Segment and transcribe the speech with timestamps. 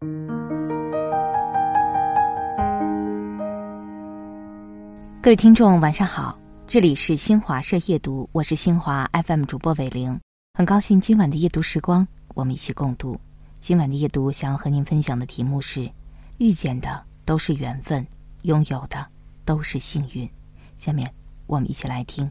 [0.00, 0.06] 各
[5.26, 10.18] 位听众，晚上好，这里是新华社夜读，我是新华 FM 主播伟玲，
[10.54, 13.20] 很高兴今晚的夜读时光，我们一起共度。
[13.60, 15.86] 今晚的夜读想要和您分享的题目是：
[16.38, 18.06] 遇见的都是缘分，
[18.44, 19.06] 拥有的
[19.44, 20.26] 都是幸运。
[20.78, 21.12] 下面
[21.46, 22.30] 我们一起来听。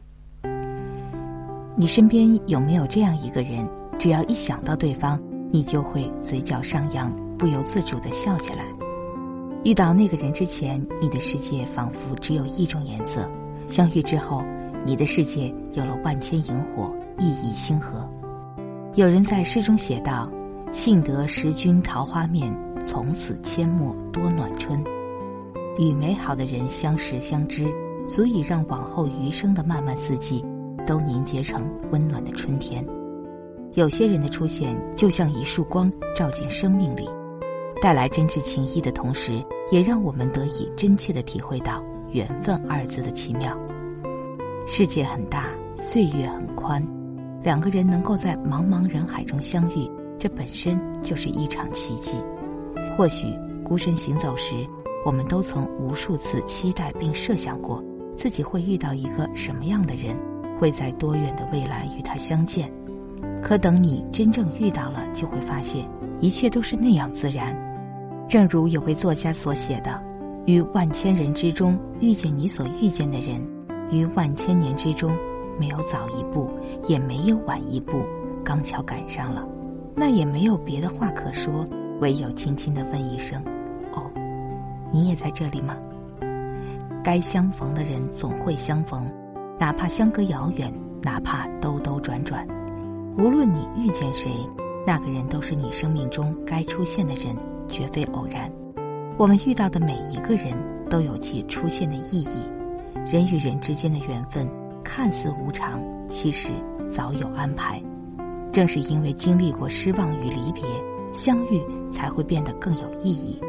[1.76, 3.64] 你身边有没有这样一个人？
[3.96, 8.66] 只要一想到对方，你就会嘴角上扬，不由自主的笑起来。
[9.64, 13.22] 遇到那个人之前，你的世界仿佛只有一种颜色；
[13.66, 14.44] 相遇之后，
[14.84, 18.06] 你的世界有了万千萤火，熠熠星河。
[18.94, 20.30] 有人在诗中写道
[20.70, 24.82] ：“幸得识君桃花面，从此阡陌多暖春。”
[25.78, 27.66] 与美好的人相识相知，
[28.06, 30.44] 足以让往后余生的漫漫四季，
[30.86, 32.84] 都凝结成温暖的春天。
[33.74, 37.08] 有些人的出现，就像一束光，照进生命里。
[37.80, 43.58] 带来真挚情谊的同时，也让我们得以真切的体会到“缘分”二字的奇妙。
[44.66, 46.86] 世界很大，岁月很宽，
[47.42, 52.12] 两个人能够在茫茫人海中相遇，这本身就是一场奇迹。
[52.96, 53.26] 或许
[53.64, 54.54] 孤身行走时，
[55.06, 57.82] 我们都曾无数次期待并设想过，
[58.14, 60.14] 自己会遇到一个什么样的人，
[60.60, 62.70] 会在多远的未来与他相见。
[63.42, 65.88] 可等你真正遇到了，就会发现，
[66.20, 67.69] 一切都是那样自然。
[68.30, 70.00] 正如有位作家所写的
[70.46, 73.44] ：“于万千人之中遇见你所遇见的人，
[73.90, 75.10] 于万千年之中，
[75.58, 76.48] 没有早一步，
[76.86, 78.00] 也没有晚一步，
[78.44, 79.44] 刚巧赶上了，
[79.96, 81.66] 那也没有别的话可说，
[82.00, 83.42] 唯有轻轻的问一声
[83.94, 84.08] ：‘哦，
[84.92, 85.76] 你也在这里吗？’
[87.02, 89.10] 该相逢的人总会相逢，
[89.58, 90.72] 哪怕相隔遥远，
[91.02, 92.46] 哪怕兜兜转转，
[93.18, 94.30] 无论你遇见谁，
[94.86, 97.36] 那个人都是你生命中该出现的人。”
[97.70, 98.50] 绝非偶然，
[99.16, 100.52] 我们遇到的每一个人
[100.90, 102.38] 都有其出现的意义。
[103.10, 104.46] 人与人之间的缘分
[104.84, 106.50] 看似无常，其实
[106.90, 107.82] 早有安排。
[108.52, 110.64] 正是因为经历过失望与离别，
[111.12, 113.40] 相遇才会变得更有意义。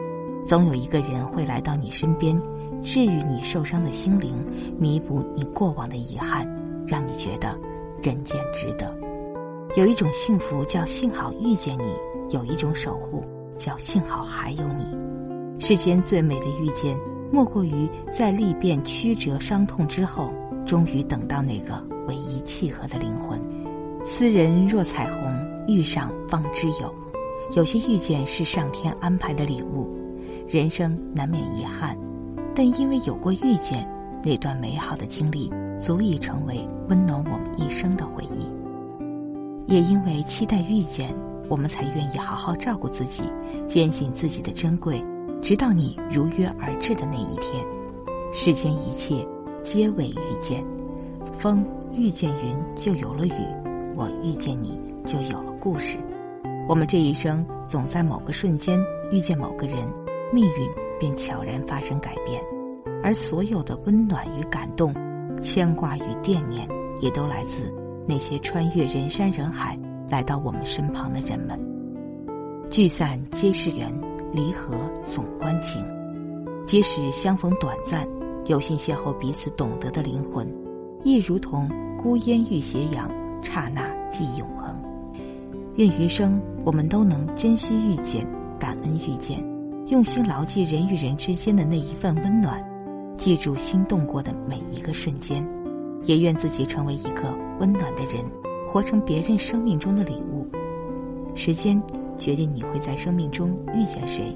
[0.45, 2.39] 总有一个人会来到你身边，
[2.83, 4.33] 治愈你受伤的心灵，
[4.79, 6.47] 弥补你过往的遗憾，
[6.87, 7.57] 让你觉得
[8.01, 8.95] 人间值得。
[9.75, 11.95] 有一种幸福叫幸好遇见你，
[12.29, 13.23] 有一种守护。
[13.61, 16.97] 叫幸好还有你，世间最美的遇见，
[17.31, 20.33] 莫过于在历遍曲折伤痛之后，
[20.65, 23.39] 终于等到那个唯一契合的灵魂。
[24.03, 25.21] 斯人若彩虹，
[25.67, 26.91] 遇上方知有。
[27.55, 29.87] 有些遇见是上天安排的礼物，
[30.47, 31.95] 人生难免遗憾，
[32.55, 33.87] 但因为有过遇见，
[34.23, 38.49] 那段美好的经历足以成为温暖我们一生的回忆。
[39.71, 41.13] 也因为期待遇见。
[41.51, 43.23] 我们才愿意好好照顾自己，
[43.67, 45.03] 坚信自己的珍贵，
[45.41, 47.61] 直到你如约而至的那一天。
[48.31, 49.27] 世间一切
[49.61, 50.63] 皆为遇见，
[51.37, 53.33] 风遇见云就有了雨，
[53.97, 55.97] 我遇见你就有了故事。
[56.69, 58.81] 我们这一生总在某个瞬间
[59.11, 59.77] 遇见某个人，
[60.31, 62.41] 命运便悄然发生改变，
[63.03, 64.95] 而所有的温暖与感动、
[65.43, 66.65] 牵挂与惦念，
[67.01, 67.73] 也都来自
[68.07, 69.77] 那些穿越人山人海。
[70.11, 71.57] 来到我们身旁的人们，
[72.69, 73.89] 聚散皆是缘，
[74.33, 75.81] 离合总关情。
[76.67, 78.05] 即使相逢短暂，
[78.47, 80.45] 有幸邂逅彼此懂得的灵魂，
[81.05, 81.65] 亦如同
[81.97, 83.09] 孤烟遇斜阳，
[83.41, 84.75] 刹那即永恒。
[85.75, 88.27] 愿余生我们都能珍惜遇见，
[88.59, 89.41] 感恩遇见，
[89.87, 92.61] 用心牢记人与人之间的那一份温暖，
[93.15, 95.41] 记住心动过的每一个瞬间，
[96.03, 98.25] 也愿自己成为一个温暖的人。
[98.71, 100.47] 活成别人生命中的礼物。
[101.35, 101.81] 时间
[102.17, 104.33] 决定你会在生命中遇见谁，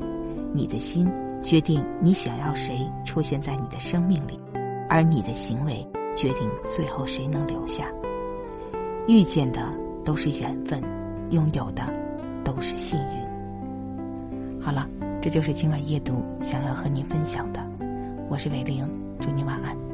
[0.51, 1.09] 你的心
[1.41, 4.37] 决定你想要谁出现在你的生命里，
[4.89, 5.87] 而你的行为
[6.17, 7.85] 决定最后谁能留下。
[9.07, 9.73] 遇见的
[10.03, 10.81] 都是缘分，
[11.29, 11.83] 拥有的
[12.43, 14.61] 都是幸运。
[14.61, 14.85] 好了，
[15.21, 17.65] 这就是今晚夜读想要和您分享的。
[18.29, 18.85] 我是伟玲，
[19.21, 19.84] 祝你晚安。